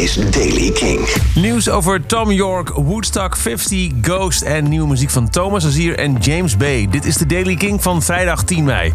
is 0.00 0.14
Daily 0.14 0.70
King. 0.70 1.00
Nieuws 1.34 1.68
over 1.68 2.06
Tom 2.06 2.30
York, 2.30 2.68
Woodstock 2.68 3.36
50, 3.36 3.90
Ghost 4.00 4.42
en 4.42 4.68
nieuwe 4.68 4.88
muziek 4.88 5.10
van 5.10 5.30
Thomas 5.30 5.66
Azier 5.66 5.98
en 5.98 6.16
James 6.16 6.56
Bay. 6.56 6.88
Dit 6.90 7.04
is 7.04 7.16
de 7.16 7.26
Daily 7.26 7.54
King 7.54 7.82
van 7.82 8.02
vrijdag 8.02 8.44
10 8.44 8.64
mei. 8.64 8.94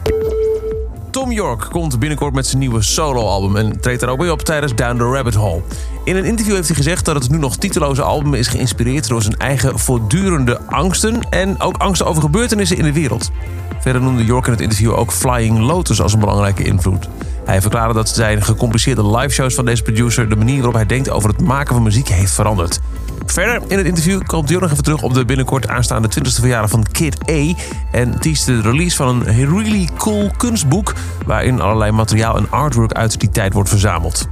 Tom 1.12 1.32
York 1.32 1.68
komt 1.72 2.00
binnenkort 2.00 2.34
met 2.34 2.48
zijn 2.48 2.60
nieuwe 2.60 2.82
soloalbum 2.82 3.56
en 3.56 3.80
treedt 3.80 4.00
daar 4.00 4.10
ook 4.10 4.18
bij 4.18 4.30
op 4.30 4.42
tijdens 4.42 4.76
Down 4.76 4.98
the 4.98 5.04
Rabbit 5.04 5.34
Hole. 5.34 5.62
In 6.04 6.16
een 6.16 6.26
interview 6.26 6.56
heeft 6.56 6.68
hij 6.68 6.76
gezegd 6.76 7.06
dat 7.06 7.16
het 7.16 7.30
nu 7.30 7.38
nog 7.38 7.58
titeloze 7.58 8.02
album 8.02 8.34
is 8.34 8.48
geïnspireerd 8.48 9.08
door 9.08 9.22
zijn 9.22 9.38
eigen 9.38 9.80
voortdurende 9.80 10.60
angsten 10.62 11.30
en 11.30 11.62
ook 11.62 11.78
angsten 11.78 12.08
over 12.08 12.22
gebeurtenissen 12.22 12.78
in 12.78 12.84
de 12.84 12.94
wereld. 12.94 13.32
Verder 13.80 14.02
noemde 14.02 14.26
York 14.26 14.46
in 14.46 14.52
het 14.52 14.62
interview 14.62 14.98
ook 14.98 15.12
Flying 15.12 15.60
Lotus 15.60 16.02
als 16.02 16.14
een 16.14 16.20
belangrijke 16.20 16.64
invloed. 16.64 17.08
Hij 17.46 17.62
verklaarde 17.62 17.94
dat 17.94 18.10
zijn 18.10 18.44
gecompliceerde 18.44 19.08
liveshows 19.08 19.56
van 19.56 19.66
deze 19.66 19.84
producer 19.84 20.30
de 20.30 20.36
manier 20.36 20.56
waarop 20.56 20.74
hij 20.74 20.86
denkt 20.86 21.10
over 21.10 21.30
het 21.30 21.42
maken 21.42 21.74
van 21.74 21.84
muziek 21.84 22.08
heeft 22.08 22.32
veranderd. 22.32 22.80
Verder 23.26 23.62
in 23.68 23.78
het 23.78 23.88
interview 23.88 24.22
komt 24.26 24.50
Jorg 24.50 24.72
even 24.72 24.84
terug 24.84 25.02
op 25.02 25.14
de 25.14 25.26
binnenkort 25.26 25.68
aanstaande 25.68 26.10
20e 26.20 26.40
verjaardag 26.40 26.70
van 26.70 26.86
Kid 26.92 27.30
A. 27.30 27.54
En 27.92 28.20
teast 28.20 28.46
de 28.46 28.62
release 28.62 28.96
van 28.96 29.08
een 29.08 29.50
really 29.50 29.90
cool 29.98 30.32
kunstboek. 30.38 30.94
waarin 31.26 31.62
allerlei 31.62 31.92
materiaal 31.92 32.38
en 32.38 32.52
artwork 32.52 32.94
uit 32.94 33.20
die 33.20 33.30
tijd 33.30 33.54
wordt 33.54 33.70
verzameld. 33.70 34.28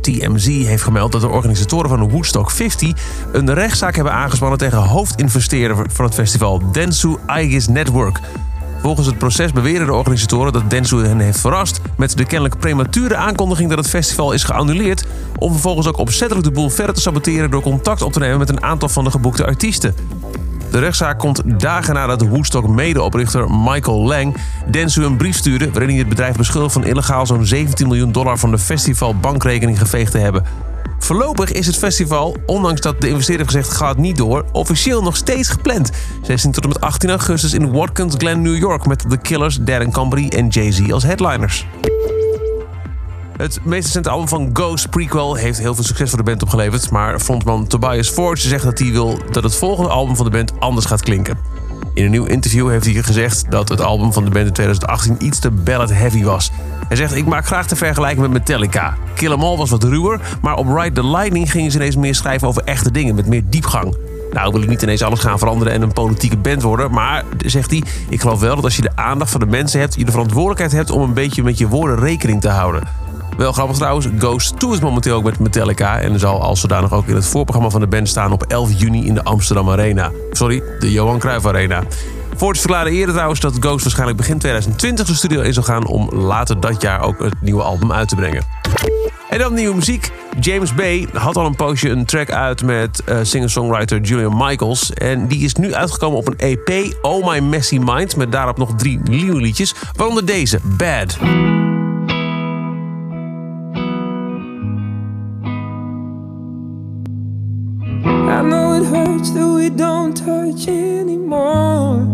TMZ 0.00 0.46
heeft 0.46 0.82
gemeld 0.82 1.12
dat 1.12 1.20
de 1.20 1.28
organisatoren 1.28 1.88
van 1.88 2.10
Woodstock 2.10 2.50
50 2.50 2.92
een 3.32 3.54
rechtszaak 3.54 3.94
hebben 3.94 4.12
aangespannen 4.12 4.58
tegen 4.58 4.78
hoofdinvesteerder 4.78 5.86
van 5.92 6.04
het 6.04 6.14
festival, 6.14 6.72
Densu 6.72 7.16
Aegis 7.26 7.68
Network. 7.68 8.20
Volgens 8.82 9.06
het 9.06 9.18
proces 9.18 9.52
beweren 9.52 9.86
de 9.86 9.92
organisatoren 9.92 10.52
dat 10.52 10.70
Densu 10.70 11.04
hen 11.04 11.18
heeft 11.18 11.40
verrast 11.40 11.80
met 11.96 12.16
de 12.16 12.24
kennelijk 12.24 12.58
premature 12.58 13.16
aankondiging 13.16 13.68
dat 13.68 13.78
het 13.78 13.88
festival 13.88 14.32
is 14.32 14.44
geannuleerd, 14.44 15.06
om 15.38 15.52
vervolgens 15.52 15.86
ook 15.86 15.98
opzettelijk 15.98 16.46
de 16.46 16.52
boel 16.52 16.70
verder 16.70 16.94
te 16.94 17.00
saboteren 17.00 17.50
door 17.50 17.62
contact 17.62 18.02
op 18.02 18.12
te 18.12 18.18
nemen 18.18 18.38
met 18.38 18.48
een 18.48 18.62
aantal 18.62 18.88
van 18.88 19.04
de 19.04 19.10
geboekte 19.10 19.46
artiesten. 19.46 19.94
De 20.70 20.78
rechtszaak 20.78 21.18
komt 21.18 21.60
dagen 21.60 21.94
nadat 21.94 22.18
de 22.18 22.28
Woodstock 22.28 22.68
medeoprichter 22.68 23.50
Michael 23.50 24.06
Lang 24.06 24.36
Densu 24.70 25.04
een 25.04 25.16
brief 25.16 25.36
stuurde 25.36 25.70
waarin 25.70 25.88
hij 25.88 25.98
het 25.98 26.08
bedrijf 26.08 26.36
beschuldigt 26.36 26.72
van 26.72 26.84
illegaal 26.84 27.26
zo'n 27.26 27.46
17 27.46 27.86
miljoen 27.86 28.12
dollar 28.12 28.38
van 28.38 28.50
de 28.50 28.58
festivalbankrekening 28.58 29.78
geveegd 29.78 30.12
te 30.12 30.18
hebben. 30.18 30.44
Voorlopig 31.02 31.52
is 31.52 31.66
het 31.66 31.76
festival, 31.76 32.36
ondanks 32.46 32.80
dat 32.80 33.00
de 33.00 33.08
investeerder 33.08 33.46
gezegd 33.46 33.70
gaat 33.70 33.96
niet 33.96 34.16
door, 34.16 34.44
officieel 34.52 35.02
nog 35.02 35.16
steeds 35.16 35.48
gepland. 35.48 35.90
16 36.22 36.52
tot 36.52 36.62
en 36.62 36.68
met 36.68 36.80
18 36.80 37.10
augustus 37.10 37.52
in 37.52 37.72
Watkins 37.72 38.14
Glen, 38.18 38.42
New 38.42 38.56
York 38.56 38.86
met 38.86 39.10
The 39.10 39.16
Killers, 39.16 39.58
Darren 39.60 39.92
Company 39.92 40.28
en 40.28 40.48
Jay-Z 40.48 40.90
als 40.90 41.02
headliners. 41.02 41.66
Het 43.36 43.64
meest 43.64 43.84
recente 43.84 44.10
album 44.10 44.28
van 44.28 44.50
Ghost 44.52 44.90
Prequel 44.90 45.34
heeft 45.34 45.58
heel 45.58 45.74
veel 45.74 45.84
succes 45.84 46.08
voor 46.08 46.18
de 46.18 46.24
band 46.24 46.42
opgeleverd. 46.42 46.90
Maar 46.90 47.20
frontman 47.20 47.66
Tobias 47.66 48.08
Forge 48.08 48.48
zegt 48.48 48.64
dat 48.64 48.78
hij 48.78 48.90
wil 48.90 49.18
dat 49.30 49.42
het 49.42 49.54
volgende 49.54 49.90
album 49.90 50.16
van 50.16 50.24
de 50.24 50.30
band 50.30 50.52
anders 50.58 50.86
gaat 50.86 51.02
klinken. 51.02 51.38
In 51.94 52.04
een 52.04 52.10
nieuw 52.10 52.24
interview 52.24 52.68
heeft 52.68 52.84
hij 52.84 52.94
gezegd 52.94 53.50
dat 53.50 53.68
het 53.68 53.80
album 53.80 54.12
van 54.12 54.24
de 54.24 54.30
band 54.30 54.46
in 54.46 54.52
2018 54.52 55.26
iets 55.26 55.38
te 55.38 55.50
ballad 55.50 55.90
heavy 55.90 56.22
was. 56.22 56.50
Hij 56.88 56.96
zegt: 56.96 57.14
Ik 57.14 57.26
maak 57.26 57.46
graag 57.46 57.66
de 57.66 57.76
vergelijking 57.76 58.20
met 58.20 58.30
Metallica. 58.30 58.96
Kill 59.14 59.32
'Em 59.32 59.42
All 59.42 59.56
was 59.56 59.70
wat 59.70 59.84
ruwer, 59.84 60.20
maar 60.42 60.56
op 60.56 60.66
Ride 60.76 60.92
the 60.92 61.06
Lightning 61.06 61.50
gingen 61.50 61.70
ze 61.70 61.76
ineens 61.76 61.96
meer 61.96 62.14
schrijven 62.14 62.48
over 62.48 62.62
echte 62.64 62.90
dingen 62.90 63.14
met 63.14 63.26
meer 63.26 63.42
diepgang. 63.44 63.96
Nou 64.32 64.52
wil 64.52 64.62
ik 64.62 64.68
niet 64.68 64.82
ineens 64.82 65.02
alles 65.02 65.20
gaan 65.20 65.38
veranderen 65.38 65.72
en 65.72 65.82
een 65.82 65.92
politieke 65.92 66.36
band 66.36 66.62
worden. 66.62 66.90
Maar, 66.90 67.24
zegt 67.38 67.70
hij, 67.70 67.82
ik 68.08 68.20
geloof 68.20 68.40
wel 68.40 68.54
dat 68.54 68.64
als 68.64 68.76
je 68.76 68.82
de 68.82 68.96
aandacht 68.96 69.30
van 69.30 69.40
de 69.40 69.46
mensen 69.46 69.80
hebt... 69.80 69.94
je 69.94 70.04
de 70.04 70.10
verantwoordelijkheid 70.10 70.72
hebt 70.72 70.90
om 70.90 71.02
een 71.02 71.14
beetje 71.14 71.42
met 71.42 71.58
je 71.58 71.68
woorden 71.68 71.98
rekening 71.98 72.40
te 72.40 72.48
houden. 72.48 72.82
Wel 73.40 73.52
grappig 73.52 73.76
trouwens, 73.76 74.06
Ghost 74.18 74.58
toert 74.58 74.80
momenteel 74.80 75.16
ook 75.16 75.24
met 75.24 75.38
Metallica... 75.38 76.00
en 76.00 76.18
zal 76.18 76.42
als 76.42 76.60
zodanig 76.60 76.92
ook 76.92 77.06
in 77.06 77.14
het 77.14 77.26
voorprogramma 77.26 77.70
van 77.70 77.80
de 77.80 77.86
band 77.86 78.08
staan 78.08 78.32
op 78.32 78.42
11 78.42 78.70
juni 78.76 79.06
in 79.06 79.14
de 79.14 79.24
Amsterdam 79.24 79.70
Arena. 79.70 80.10
Sorry, 80.32 80.62
de 80.78 80.92
Johan 80.92 81.18
Cruijff 81.18 81.46
Arena. 81.46 81.82
Voorts 82.36 82.60
verklaarde 82.60 82.90
eerder 82.90 83.12
trouwens 83.12 83.40
dat 83.40 83.56
Ghost 83.60 83.82
waarschijnlijk 83.82 84.18
begin 84.18 84.38
2020 84.38 85.06
de 85.06 85.14
studio 85.14 85.40
in 85.40 85.52
zal 85.52 85.62
gaan... 85.62 85.86
om 85.86 86.10
later 86.10 86.60
dat 86.60 86.82
jaar 86.82 87.02
ook 87.02 87.18
het 87.18 87.34
nieuwe 87.40 87.62
album 87.62 87.92
uit 87.92 88.08
te 88.08 88.14
brengen. 88.14 88.42
En 89.28 89.38
dan 89.38 89.54
nieuwe 89.54 89.74
muziek. 89.74 90.10
James 90.40 90.74
Bay 90.74 91.08
had 91.12 91.36
al 91.36 91.46
een 91.46 91.56
poosje 91.56 91.88
een 91.88 92.04
track 92.04 92.30
uit 92.30 92.62
met 92.62 93.02
uh, 93.08 93.18
singer-songwriter 93.22 94.00
Julian 94.00 94.36
Michaels. 94.36 94.92
En 94.92 95.26
die 95.26 95.44
is 95.44 95.54
nu 95.54 95.74
uitgekomen 95.74 96.18
op 96.18 96.28
een 96.28 96.38
EP, 96.38 96.96
Oh 97.02 97.26
My 97.26 97.38
Messy 97.38 97.78
Mind... 97.84 98.16
met 98.16 98.32
daarop 98.32 98.58
nog 98.58 98.74
drie 98.76 99.00
nieuwe 99.02 99.40
liedjes, 99.40 99.74
waaronder 99.96 100.26
deze, 100.26 100.58
Bad. 100.62 101.18
Don't 109.76 110.16
touch 110.16 110.68
anymore. 110.68 112.06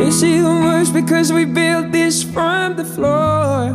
It's 0.00 0.22
even 0.22 0.64
worse 0.64 0.90
because 0.90 1.32
we 1.32 1.44
built 1.44 1.92
this 1.92 2.22
from 2.22 2.76
the 2.76 2.84
floor. 2.84 3.74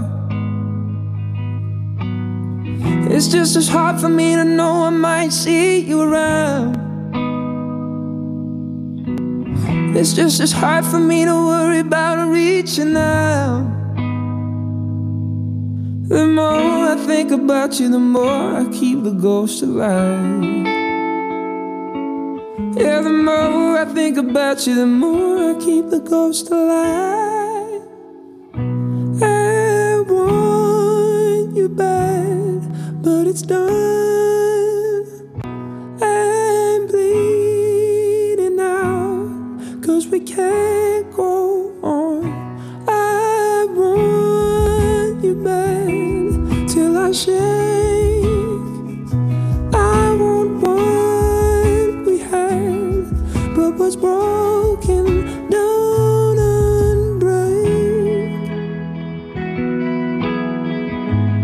It's 3.16 3.27
just 3.27 3.55
as 3.55 3.67
hard 3.67 3.99
for 3.99 4.09
me 4.09 4.35
to 4.35 4.44
know 4.44 4.85
I 4.85 4.89
might 4.89 5.31
see 5.31 5.79
you 5.79 6.01
around. 6.01 6.77
It's 9.95 10.13
just 10.13 10.39
as 10.39 10.51
hard 10.51 10.85
for 10.85 11.00
me 11.00 11.23
to 11.23 11.33
worry 11.33 11.79
about 11.79 12.27
reaching 12.29 12.97
out. 12.97 13.69
The 16.07 16.25
more 16.25 16.89
I 16.91 16.95
think 17.05 17.31
about 17.31 17.79
you, 17.79 17.89
the 17.89 18.00
more 18.00 18.57
I 18.57 18.65
keep 18.71 19.03
the 19.03 19.11
ghost 19.11 19.61
alive. 19.61 20.72
Yeah, 22.55 23.01
the 23.01 23.09
more 23.09 23.79
I 23.79 23.85
think 23.85 24.15
about 24.17 24.67
you, 24.67 24.75
the 24.75 24.85
more 24.85 25.55
I 25.55 25.59
keep 25.59 25.89
the 25.89 25.99
ghost 25.99 26.51
alive. 26.51 27.81
I 29.23 30.03
want 30.07 31.55
you 31.55 31.67
bad, 31.69 33.01
but 33.01 33.25
it's 33.25 33.41
done. 33.41 33.92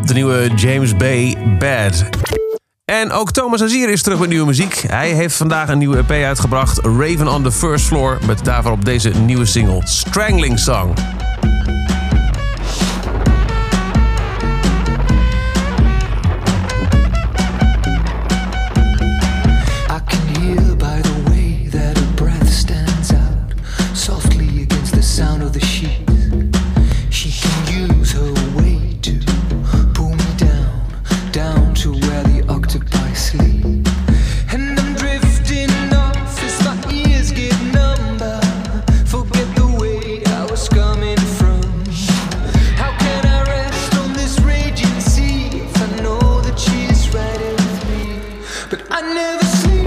De 0.10 0.16
nieuwe 0.16 0.50
James 0.56 0.96
Bay, 0.96 1.38
Bad. 1.60 2.10
En 2.86 3.12
ook 3.12 3.32
Thomas 3.32 3.62
Azier 3.62 3.90
is 3.90 4.02
terug 4.02 4.20
met 4.20 4.30
nieuwe 4.30 4.46
muziek. 4.46 4.84
Hij 4.88 5.12
heeft 5.12 5.36
vandaag 5.36 5.70
een 5.70 5.78
nieuwe 5.78 5.98
EP 5.98 6.12
uitgebracht, 6.12 6.80
Raven 6.80 7.28
on 7.28 7.44
the 7.44 7.52
First 7.52 7.86
Floor... 7.86 8.20
met 8.28 8.46
daarvoor 8.46 8.72
op 8.72 8.86
deze 8.86 9.10
nieuwe 9.10 9.46
single, 9.46 9.82
Strangling 9.84 10.60
Song. 10.60 10.94
I 48.92 49.02
never 49.14 49.46
sleep. 49.46 49.79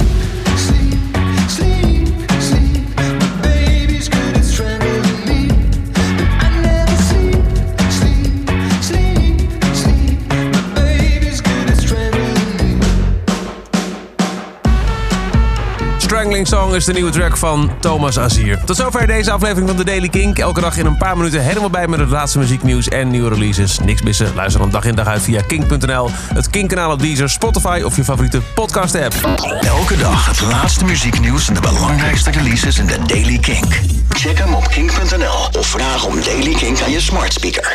Song 16.46 16.74
is 16.74 16.84
de 16.84 16.92
nieuwe 16.92 17.10
track 17.10 17.36
van 17.36 17.70
Thomas 17.80 18.18
Azier. 18.18 18.60
Tot 18.64 18.76
zover 18.76 19.06
deze 19.06 19.30
aflevering 19.30 19.68
van 19.68 19.76
The 19.76 19.84
Daily 19.84 20.08
Kink. 20.08 20.38
Elke 20.38 20.60
dag 20.60 20.76
in 20.76 20.86
een 20.86 20.96
paar 20.96 21.16
minuten 21.16 21.42
helemaal 21.42 21.70
bij 21.70 21.88
met 21.88 21.98
het 21.98 22.08
laatste 22.08 22.38
muzieknieuws 22.38 22.88
en 22.88 23.10
nieuwe 23.10 23.28
releases. 23.28 23.78
Niks 23.78 24.02
missen. 24.02 24.34
Luister 24.34 24.60
dan 24.60 24.70
dag 24.70 24.84
in 24.84 24.94
dag 24.94 25.06
uit 25.06 25.22
via 25.22 25.40
kink.nl, 25.46 26.10
het 26.34 26.50
Kink-kanaal 26.50 26.92
op 26.92 27.00
Deezer, 27.00 27.30
Spotify 27.30 27.82
of 27.84 27.96
je 27.96 28.04
favoriete 28.04 28.40
podcast-app. 28.54 29.14
Elke 29.60 29.96
dag 29.96 30.26
het 30.26 30.40
laatste 30.40 30.84
muzieknieuws 30.84 31.48
en 31.48 31.54
de 31.54 31.60
belangrijkste 31.60 32.30
releases 32.30 32.78
in 32.78 32.86
de 32.86 32.98
Daily 33.06 33.38
Kink. 33.38 33.80
Check 34.08 34.38
hem 34.38 34.54
op 34.54 34.68
kink.nl 34.68 35.60
of 35.60 35.66
vraag 35.66 36.06
om 36.06 36.22
Daily 36.22 36.54
Kink 36.54 36.80
aan 36.80 36.90
je 36.90 37.00
smart 37.00 37.32
speaker. 37.32 37.70